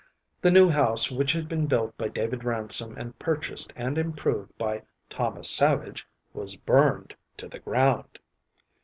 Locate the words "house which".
0.67-1.31